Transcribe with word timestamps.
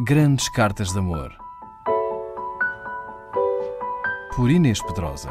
Grandes 0.00 0.48
Cartas 0.48 0.92
de 0.92 0.98
Amor. 1.00 1.36
Por 4.36 4.48
Inês 4.48 4.80
Pedrosa. 4.80 5.28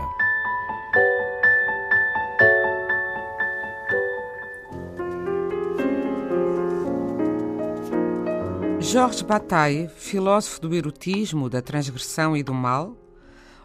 Georges 8.81 9.21
Bataille, 9.21 9.87
filósofo 9.87 10.59
do 10.59 10.75
erotismo, 10.75 11.49
da 11.49 11.61
transgressão 11.61 12.35
e 12.35 12.43
do 12.43 12.53
mal, 12.53 12.97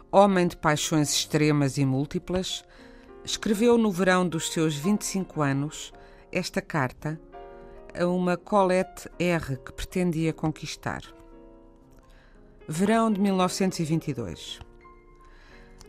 homem 0.09 0.47
de 0.47 0.55
paixões 0.55 1.13
extremas 1.13 1.77
e 1.77 1.83
múltiplas, 1.83 2.63
escreveu 3.25 3.77
no 3.77 3.91
verão 3.91 4.25
dos 4.25 4.53
seus 4.53 4.73
25 4.73 5.41
anos 5.41 5.91
esta 6.31 6.61
carta 6.61 7.19
a 7.99 8.07
uma 8.07 8.35
Colette 8.37 9.09
R 9.19 9.57
que 9.57 9.71
pretendia 9.71 10.33
conquistar. 10.33 11.01
Verão 12.67 13.11
de 13.11 13.19
1922. 13.19 14.59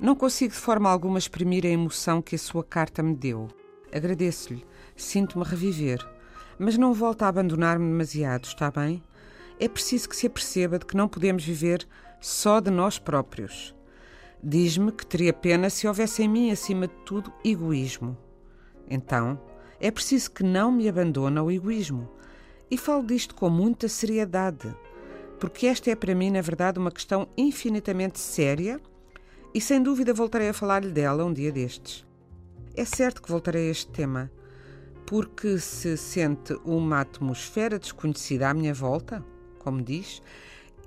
Não 0.00 0.14
consigo 0.14 0.52
de 0.52 0.59
forma 0.59 0.90
alguma 0.90 1.18
exprimir 1.18 1.64
a 1.64 1.68
emoção 1.68 2.20
que 2.20 2.34
a 2.34 2.38
sua 2.38 2.64
carta 2.64 3.02
me 3.02 3.14
deu. 3.14 3.48
Agradeço-lhe, 3.92 4.66
sinto-me 4.96 5.45
reviver, 5.45 5.98
mas 6.59 6.76
não 6.76 6.92
volto 6.92 7.22
a 7.22 7.28
abandonar-me 7.28 7.86
demasiado, 7.86 8.45
está 8.45 8.70
bem? 8.70 9.02
É 9.59 9.68
preciso 9.68 10.09
que 10.09 10.16
se 10.16 10.26
aperceba 10.26 10.78
de 10.78 10.86
que 10.86 10.96
não 10.96 11.09
podemos 11.09 11.45
viver 11.45 11.86
só 12.20 12.60
de 12.60 12.70
nós 12.70 12.98
próprios. 12.98 13.74
Diz-me 14.42 14.92
que 14.92 15.06
teria 15.06 15.32
pena 15.32 15.70
se 15.70 15.86
houvesse 15.86 16.23
em 16.23 16.28
mim, 16.28 16.50
acima 16.50 16.88
de 16.88 16.95
tudo, 17.06 17.32
egoísmo. 17.45 18.16
Então, 18.90 19.40
é 19.84 19.91
preciso 19.91 20.30
que 20.30 20.43
não 20.43 20.73
me 20.73 20.88
abandone 20.88 21.37
ao 21.37 21.52
egoísmo. 21.52 22.09
E 22.70 22.79
falo 22.79 23.06
disto 23.06 23.34
com 23.34 23.51
muita 23.51 23.87
seriedade, 23.87 24.74
porque 25.38 25.66
esta 25.66 25.91
é 25.91 25.95
para 25.95 26.15
mim, 26.15 26.30
na 26.30 26.41
verdade, 26.41 26.79
uma 26.79 26.91
questão 26.91 27.29
infinitamente 27.37 28.18
séria 28.18 28.80
e 29.52 29.60
sem 29.60 29.82
dúvida 29.82 30.15
voltarei 30.15 30.49
a 30.49 30.54
falar-lhe 30.54 30.91
dela 30.91 31.23
um 31.23 31.35
dia 31.35 31.52
destes. 31.52 32.02
É 32.74 32.82
certo 32.87 33.21
que 33.21 33.29
voltarei 33.30 33.68
a 33.68 33.73
este 33.73 33.93
tema, 33.93 34.30
porque 35.04 35.59
se 35.59 35.98
sente 35.98 36.54
uma 36.65 37.02
atmosfera 37.02 37.79
desconhecida 37.79 38.48
à 38.48 38.54
minha 38.54 38.73
volta, 38.73 39.23
como 39.59 39.82
diz, 39.82 40.23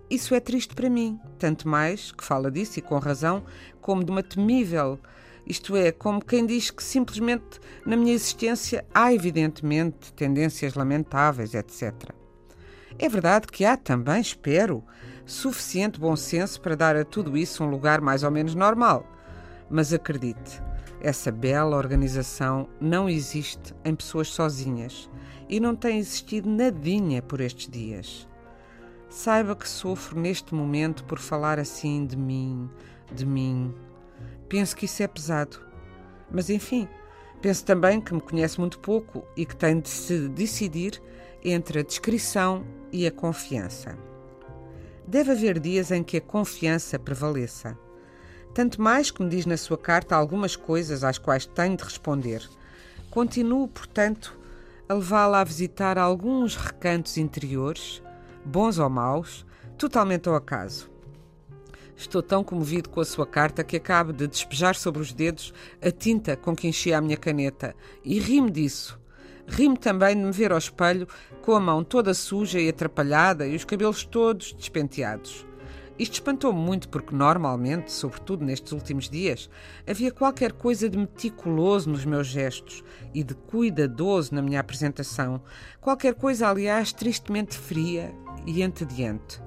isso 0.09 0.33
é 0.33 0.39
triste 0.39 0.73
para 0.73 0.89
mim, 0.89 1.19
tanto 1.37 1.67
mais 1.67 2.11
que 2.11 2.23
fala 2.23 2.49
disso 2.49 2.79
e 2.79 2.81
com 2.81 2.97
razão, 2.97 3.43
como 3.79 4.03
de 4.03 4.09
uma 4.09 4.23
temível 4.23 4.99
isto 5.47 5.75
é, 5.77 5.91
como 5.91 6.23
quem 6.23 6.45
diz 6.45 6.69
que 6.69 6.83
simplesmente 6.83 7.59
na 7.85 7.95
minha 7.95 8.13
existência 8.13 8.85
há, 8.93 9.13
evidentemente, 9.13 10.11
tendências 10.13 10.73
lamentáveis, 10.73 11.53
etc. 11.53 11.93
É 12.99 13.07
verdade 13.07 13.47
que 13.47 13.63
há 13.63 13.77
também, 13.77 14.19
espero, 14.19 14.83
suficiente 15.25 15.99
bom 15.99 16.15
senso 16.15 16.59
para 16.59 16.75
dar 16.75 16.95
a 16.95 17.05
tudo 17.05 17.37
isso 17.37 17.63
um 17.63 17.69
lugar 17.69 18.01
mais 18.01 18.23
ou 18.23 18.31
menos 18.31 18.55
normal. 18.55 19.05
Mas 19.69 19.93
acredite, 19.93 20.61
essa 20.99 21.31
bela 21.31 21.77
organização 21.77 22.67
não 22.81 23.09
existe 23.09 23.73
em 23.85 23.95
pessoas 23.95 24.29
sozinhas 24.29 25.09
e 25.47 25.59
não 25.59 25.75
tem 25.75 25.99
existido 25.99 26.49
nadinha 26.49 27.21
por 27.21 27.39
estes 27.39 27.69
dias. 27.69 28.27
Saiba 29.09 29.55
que 29.55 29.69
sofro 29.69 30.19
neste 30.19 30.53
momento 30.53 31.05
por 31.05 31.19
falar 31.19 31.59
assim 31.59 32.05
de 32.05 32.17
mim, 32.17 32.69
de 33.13 33.25
mim, 33.25 33.73
Penso 34.49 34.75
que 34.75 34.85
isso 34.85 35.03
é 35.03 35.07
pesado. 35.07 35.59
Mas 36.31 36.49
enfim, 36.49 36.87
penso 37.41 37.65
também 37.65 38.01
que 38.01 38.13
me 38.13 38.21
conhece 38.21 38.59
muito 38.59 38.79
pouco 38.79 39.25
e 39.35 39.45
que 39.45 39.55
tem 39.55 39.79
de 39.79 39.89
se 39.89 40.27
decidir 40.29 41.01
entre 41.43 41.79
a 41.79 41.83
descrição 41.83 42.65
e 42.91 43.05
a 43.05 43.11
confiança. 43.11 43.97
Deve 45.07 45.31
haver 45.31 45.59
dias 45.59 45.91
em 45.91 46.03
que 46.03 46.17
a 46.17 46.21
confiança 46.21 46.99
prevaleça. 46.99 47.77
Tanto 48.53 48.81
mais 48.81 49.11
que 49.11 49.21
me 49.21 49.29
diz 49.29 49.45
na 49.45 49.55
sua 49.55 49.77
carta 49.77 50.15
algumas 50.15 50.55
coisas 50.55 51.03
às 51.03 51.17
quais 51.17 51.45
tenho 51.45 51.77
de 51.77 51.83
responder. 51.83 52.47
Continuo, 53.09 53.67
portanto, 53.67 54.37
a 54.89 54.93
levá-la 54.93 55.41
a 55.41 55.43
visitar 55.43 55.97
alguns 55.97 56.55
recantos 56.55 57.17
interiores, 57.17 58.01
bons 58.43 58.79
ou 58.79 58.89
maus, 58.89 59.45
totalmente 59.77 60.27
ao 60.27 60.35
acaso. 60.35 60.89
Estou 61.97 62.21
tão 62.21 62.43
comovido 62.43 62.89
com 62.89 63.01
a 63.01 63.05
sua 63.05 63.25
carta 63.25 63.63
que 63.63 63.75
acabo 63.75 64.13
de 64.13 64.27
despejar 64.27 64.75
sobre 64.75 65.01
os 65.01 65.11
dedos 65.11 65.51
a 65.81 65.89
tinta 65.89 66.37
com 66.37 66.55
que 66.55 66.67
enchia 66.67 66.99
a 66.99 67.01
minha 67.01 67.17
caneta 67.17 67.75
e 68.05 68.19
rimo 68.19 68.51
disso. 68.51 68.99
Rimo 69.47 69.75
também 69.75 70.15
de 70.15 70.21
me 70.21 70.31
ver 70.31 70.51
ao 70.51 70.59
espelho 70.59 71.07
com 71.41 71.53
a 71.53 71.59
mão 71.59 71.83
toda 71.83 72.13
suja 72.13 72.59
e 72.59 72.69
atrapalhada 72.69 73.47
e 73.47 73.55
os 73.55 73.65
cabelos 73.65 74.03
todos 74.05 74.53
despenteados. 74.53 75.47
Isto 75.97 76.13
espantou-me 76.13 76.59
muito 76.59 76.87
porque, 76.89 77.15
normalmente, 77.15 77.91
sobretudo 77.91 78.45
nestes 78.45 78.71
últimos 78.71 79.09
dias, 79.09 79.49
havia 79.87 80.11
qualquer 80.11 80.51
coisa 80.51 80.87
de 80.87 80.95
meticuloso 80.95 81.89
nos 81.89 82.05
meus 82.05 82.27
gestos 82.27 82.83
e 83.11 83.23
de 83.23 83.33
cuidadoso 83.33 84.35
na 84.35 84.43
minha 84.43 84.59
apresentação, 84.59 85.41
qualquer 85.81 86.13
coisa, 86.13 86.47
aliás, 86.47 86.93
tristemente 86.93 87.57
fria 87.57 88.13
e 88.45 88.61
entediante. 88.61 89.46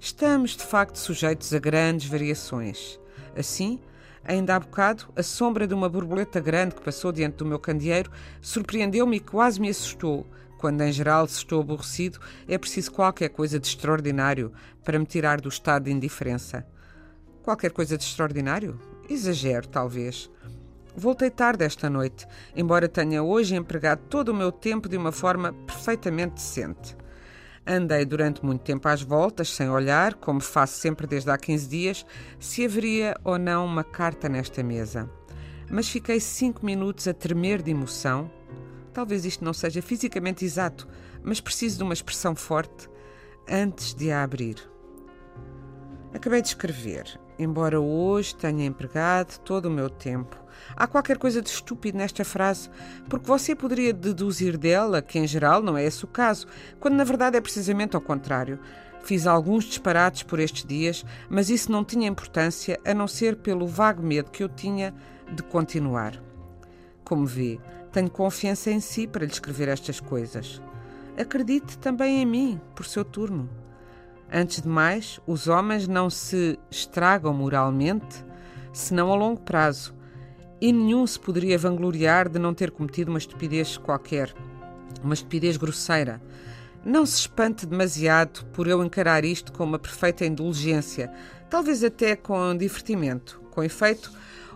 Estamos, 0.00 0.56
de 0.56 0.62
facto, 0.62 0.96
sujeitos 0.96 1.52
a 1.52 1.58
grandes 1.58 2.08
variações. 2.08 3.00
Assim, 3.36 3.80
ainda 4.24 4.54
há 4.54 4.60
bocado, 4.60 5.06
a 5.16 5.22
sombra 5.22 5.66
de 5.66 5.74
uma 5.74 5.88
borboleta 5.88 6.38
grande 6.38 6.76
que 6.76 6.82
passou 6.82 7.10
diante 7.10 7.38
do 7.38 7.44
meu 7.44 7.58
candeeiro 7.58 8.10
surpreendeu-me 8.40 9.16
e 9.16 9.20
quase 9.20 9.60
me 9.60 9.68
assustou. 9.68 10.24
Quando, 10.56 10.82
em 10.82 10.92
geral, 10.92 11.26
se 11.26 11.38
estou 11.38 11.60
aborrecido, 11.60 12.20
é 12.48 12.56
preciso 12.56 12.92
qualquer 12.92 13.28
coisa 13.28 13.58
de 13.58 13.66
extraordinário 13.66 14.52
para 14.84 14.98
me 14.98 15.06
tirar 15.06 15.40
do 15.40 15.48
estado 15.48 15.84
de 15.84 15.92
indiferença. 15.92 16.66
Qualquer 17.42 17.72
coisa 17.72 17.98
de 17.98 18.04
extraordinário? 18.04 18.80
Exagero, 19.08 19.66
talvez. 19.66 20.30
Voltei 20.96 21.30
tarde 21.30 21.64
esta 21.64 21.88
noite, 21.90 22.26
embora 22.56 22.88
tenha 22.88 23.22
hoje 23.22 23.54
empregado 23.54 24.02
todo 24.08 24.30
o 24.30 24.34
meu 24.34 24.50
tempo 24.50 24.88
de 24.88 24.96
uma 24.96 25.12
forma 25.12 25.52
perfeitamente 25.66 26.34
decente. 26.34 26.96
Andei 27.70 28.06
durante 28.06 28.42
muito 28.42 28.62
tempo 28.62 28.88
às 28.88 29.02
voltas, 29.02 29.50
sem 29.50 29.68
olhar, 29.68 30.14
como 30.14 30.40
faço 30.40 30.80
sempre 30.80 31.06
desde 31.06 31.30
há 31.30 31.36
15 31.36 31.68
dias, 31.68 32.06
se 32.40 32.64
haveria 32.64 33.14
ou 33.22 33.38
não 33.38 33.66
uma 33.66 33.84
carta 33.84 34.26
nesta 34.26 34.62
mesa. 34.62 35.06
Mas 35.70 35.86
fiquei 35.86 36.18
cinco 36.18 36.64
minutos 36.64 37.06
a 37.06 37.12
tremer 37.12 37.60
de 37.60 37.70
emoção. 37.70 38.30
Talvez 38.94 39.26
isto 39.26 39.44
não 39.44 39.52
seja 39.52 39.82
fisicamente 39.82 40.46
exato, 40.46 40.88
mas 41.22 41.42
preciso 41.42 41.76
de 41.76 41.82
uma 41.82 41.92
expressão 41.92 42.34
forte 42.34 42.88
antes 43.46 43.92
de 43.92 44.10
a 44.10 44.22
abrir. 44.22 44.56
Acabei 46.14 46.40
de 46.40 46.48
escrever, 46.48 47.20
embora 47.38 47.78
hoje 47.78 48.34
tenha 48.34 48.64
empregado 48.64 49.38
todo 49.40 49.66
o 49.66 49.70
meu 49.70 49.90
tempo. 49.90 50.42
Há 50.76 50.86
qualquer 50.86 51.18
coisa 51.18 51.42
de 51.42 51.48
estúpido 51.48 51.98
nesta 51.98 52.24
frase, 52.24 52.70
porque 53.08 53.26
você 53.26 53.54
poderia 53.54 53.92
deduzir 53.92 54.56
dela 54.56 55.02
que, 55.02 55.18
em 55.18 55.26
geral, 55.26 55.62
não 55.62 55.76
é 55.76 55.84
esse 55.84 56.04
o 56.04 56.08
caso, 56.08 56.46
quando 56.78 56.94
na 56.94 57.04
verdade 57.04 57.36
é 57.36 57.40
precisamente 57.40 57.96
ao 57.96 58.02
contrário. 58.02 58.58
Fiz 59.02 59.26
alguns 59.26 59.64
disparates 59.64 60.22
por 60.22 60.38
estes 60.38 60.64
dias, 60.64 61.04
mas 61.28 61.50
isso 61.50 61.72
não 61.72 61.84
tinha 61.84 62.08
importância 62.08 62.78
a 62.84 62.92
não 62.92 63.08
ser 63.08 63.36
pelo 63.36 63.66
vago 63.66 64.02
medo 64.02 64.30
que 64.30 64.42
eu 64.42 64.48
tinha 64.48 64.94
de 65.32 65.42
continuar. 65.42 66.20
Como 67.04 67.24
vê, 67.24 67.58
tenho 67.90 68.10
confiança 68.10 68.70
em 68.70 68.80
si 68.80 69.06
para 69.06 69.24
lhe 69.24 69.32
escrever 69.32 69.68
estas 69.68 69.98
coisas. 69.98 70.60
Acredite 71.16 71.78
também 71.78 72.22
em 72.22 72.26
mim, 72.26 72.60
por 72.74 72.84
seu 72.84 73.04
turno. 73.04 73.48
Antes 74.30 74.60
de 74.60 74.68
mais, 74.68 75.18
os 75.26 75.48
homens 75.48 75.88
não 75.88 76.10
se 76.10 76.58
estragam 76.70 77.32
moralmente, 77.32 78.24
senão 78.72 79.10
a 79.10 79.16
longo 79.16 79.40
prazo, 79.40 79.94
e 80.60 80.72
nenhum 80.72 81.06
se 81.06 81.18
poderia 81.18 81.58
vangloriar 81.58 82.28
de 82.28 82.38
não 82.38 82.52
ter 82.52 82.70
cometido 82.70 83.10
uma 83.10 83.18
estupidez 83.18 83.76
qualquer, 83.76 84.34
uma 85.02 85.14
estupidez 85.14 85.56
grosseira. 85.56 86.20
Não 86.84 87.04
se 87.04 87.20
espante 87.20 87.66
demasiado 87.66 88.44
por 88.46 88.66
eu 88.66 88.82
encarar 88.82 89.24
isto 89.24 89.52
com 89.52 89.64
uma 89.64 89.78
perfeita 89.78 90.24
indulgência, 90.24 91.12
talvez 91.50 91.82
até 91.84 92.16
com 92.16 92.56
divertimento. 92.56 93.40
Com 93.50 93.62
efeito, 93.62 94.12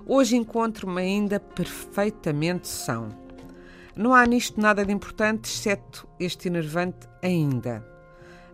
hoje 0.07 0.37
encontro-me 0.37 1.01
ainda 1.01 1.39
perfeitamente 1.39 2.69
são. 2.69 3.09
Não 3.95 4.15
há 4.15 4.25
nisto 4.25 4.61
nada 4.61 4.85
de 4.85 4.93
importante, 4.93 5.51
exceto 5.51 6.09
este 6.19 6.49
enervante 6.49 7.07
ainda. 7.23 7.87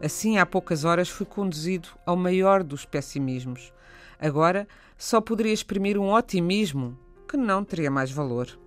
Assim, 0.03 0.39
há 0.39 0.47
poucas 0.47 0.85
horas 0.85 1.09
fui 1.09 1.27
conduzido 1.27 1.89
ao 2.05 2.17
maior 2.17 2.63
dos 2.63 2.85
pessimismos. 2.85 3.73
Agora 4.19 4.67
só 4.97 5.21
poderia 5.21 5.53
exprimir 5.53 5.99
um 5.99 6.13
otimismo 6.13 6.99
que 7.29 7.37
não 7.37 7.63
teria 7.63 7.91
mais 7.91 8.11
valor. 8.11 8.59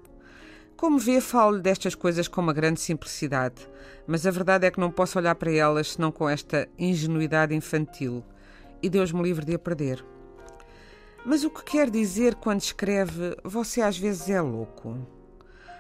Como 0.78 0.98
vê, 0.98 1.20
falo 1.20 1.60
destas 1.60 1.96
coisas 1.96 2.28
com 2.28 2.42
uma 2.42 2.54
grande 2.54 2.80
simplicidade, 2.80 3.68
mas 4.08 4.26
a 4.26 4.32
verdade 4.32 4.66
é 4.66 4.72
que 4.72 4.80
não 4.80 4.92
posso 4.92 5.18
olhar 5.18 5.36
para 5.36 5.52
elas 5.52 5.92
senão 5.92 6.12
com 6.12 6.30
esta 6.30 6.68
ingenuidade 6.78 7.56
infantil. 7.56 8.24
E 8.82 8.90
Deus 8.90 9.12
me 9.12 9.22
livre 9.22 9.46
de 9.46 9.54
a 9.54 9.60
perder. 9.60 10.04
Mas 11.24 11.44
o 11.44 11.52
que 11.52 11.64
quer 11.64 11.90
dizer 11.90 12.34
quando 12.34 12.62
escreve 12.62 13.38
Você 13.44 13.80
às 13.82 13.96
vezes 13.96 14.28
é 14.28 14.42
louco? 14.42 14.98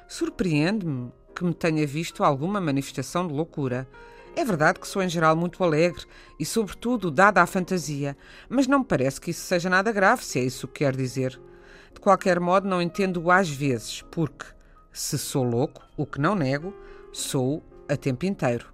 Surpreende-me 0.07 1.11
que 1.35 1.43
me 1.43 1.53
tenha 1.53 1.87
visto 1.87 2.23
alguma 2.23 2.61
manifestação 2.61 3.27
de 3.27 3.33
loucura 3.33 3.87
É 4.35 4.45
verdade 4.45 4.79
que 4.79 4.87
sou 4.87 5.01
em 5.01 5.09
geral 5.09 5.35
muito 5.35 5.63
alegre 5.63 6.05
e, 6.39 6.45
sobretudo, 6.45 7.09
dada 7.09 7.41
à 7.41 7.47
fantasia, 7.47 8.15
mas 8.47 8.67
não 8.67 8.79
me 8.79 8.85
parece 8.85 9.19
que 9.19 9.31
isso 9.31 9.41
seja 9.41 9.69
nada 9.69 9.91
grave, 9.91 10.23
se 10.23 10.39
é 10.39 10.43
isso 10.43 10.67
que 10.67 10.83
quer 10.85 10.95
dizer. 10.95 11.39
De 11.93 11.99
qualquer 11.99 12.39
modo, 12.39 12.67
não 12.67 12.81
entendo 12.81 13.29
às 13.29 13.49
vezes, 13.49 14.01
porque, 14.11 14.45
se 14.91 15.17
sou 15.17 15.43
louco, 15.43 15.81
o 15.95 16.05
que 16.05 16.19
não 16.19 16.35
nego, 16.35 16.73
sou 17.11 17.63
a 17.87 17.95
tempo 17.95 18.25
inteiro. 18.25 18.71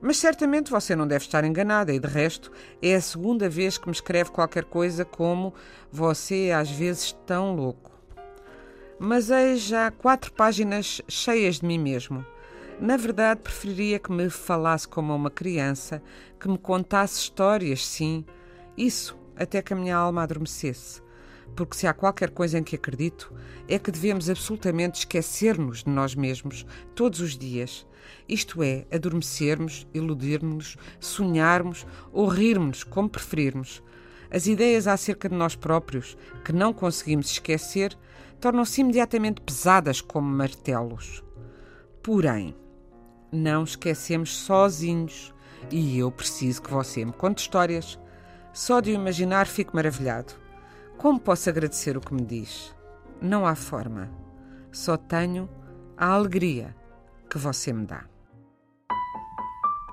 Mas 0.00 0.18
certamente 0.18 0.70
você 0.70 0.94
não 0.94 1.06
deve 1.06 1.24
estar 1.24 1.44
enganada, 1.44 1.92
e 1.92 1.98
de 1.98 2.08
resto 2.08 2.52
é 2.82 2.94
a 2.94 3.00
segunda 3.00 3.48
vez 3.48 3.78
que 3.78 3.86
me 3.86 3.92
escreve 3.92 4.30
qualquer 4.30 4.64
coisa 4.64 5.04
como 5.04 5.54
você 5.90 6.46
é 6.46 6.54
às 6.54 6.70
vezes 6.70 7.12
tão 7.26 7.54
louco. 7.54 7.90
Mas 8.98 9.30
eis 9.30 9.60
já 9.60 9.90
quatro 9.90 10.32
páginas 10.32 11.00
cheias 11.08 11.60
de 11.60 11.66
mim 11.66 11.78
mesmo. 11.78 12.24
Na 12.80 12.96
verdade, 12.96 13.40
preferiria 13.40 13.98
que 13.98 14.12
me 14.12 14.28
falasse 14.28 14.86
como 14.86 15.14
uma 15.14 15.30
criança, 15.30 16.02
que 16.38 16.48
me 16.48 16.58
contasse 16.58 17.20
histórias, 17.20 17.86
sim, 17.86 18.24
isso 18.76 19.16
até 19.36 19.62
que 19.62 19.72
a 19.72 19.76
minha 19.76 19.96
alma 19.96 20.22
adormecesse. 20.22 21.03
Porque 21.54 21.76
se 21.76 21.86
há 21.86 21.94
qualquer 21.94 22.30
coisa 22.30 22.58
em 22.58 22.62
que 22.62 22.76
acredito, 22.76 23.32
é 23.68 23.78
que 23.78 23.90
devemos 23.90 24.28
absolutamente 24.28 25.00
esquecer-nos 25.00 25.84
de 25.84 25.90
nós 25.90 26.14
mesmos 26.14 26.66
todos 26.94 27.20
os 27.20 27.36
dias. 27.36 27.86
Isto 28.28 28.62
é, 28.62 28.86
adormecermos, 28.92 29.86
iludirmos, 29.94 30.76
sonharmos 30.98 31.86
ou 32.12 32.26
rirmos, 32.26 32.84
como 32.84 33.08
preferirmos. 33.08 33.82
As 34.30 34.46
ideias 34.46 34.86
acerca 34.86 35.28
de 35.28 35.34
nós 35.34 35.54
próprios, 35.54 36.16
que 36.44 36.52
não 36.52 36.72
conseguimos 36.72 37.30
esquecer, 37.30 37.96
tornam-se 38.40 38.80
imediatamente 38.80 39.40
pesadas 39.40 40.00
como 40.00 40.28
martelos. 40.28 41.22
Porém, 42.02 42.54
não 43.32 43.64
esquecemos 43.64 44.36
sozinhos 44.36 45.34
e 45.70 45.98
eu 45.98 46.10
preciso 46.10 46.62
que 46.62 46.70
você 46.70 47.04
me 47.04 47.12
conte 47.12 47.38
histórias. 47.38 47.98
Só 48.52 48.80
de 48.80 48.90
o 48.90 48.94
imaginar 48.94 49.46
fico 49.46 49.74
maravilhado. 49.74 50.43
Como 50.96 51.20
posso 51.20 51.50
agradecer 51.50 51.96
o 51.96 52.00
que 52.00 52.14
me 52.14 52.22
diz? 52.22 52.74
Não 53.20 53.46
há 53.46 53.54
forma. 53.54 54.10
Só 54.72 54.96
tenho 54.96 55.48
a 55.96 56.08
alegria 56.08 56.74
que 57.30 57.38
você 57.38 57.72
me 57.72 57.86
dá. 57.86 58.04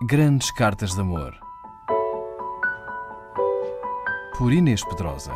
Grandes 0.07 0.51
Cartas 0.51 0.95
de 0.95 1.01
Amor. 1.01 1.33
Por 4.38 4.51
Inês 4.51 4.83
Pedrosa. 4.83 5.33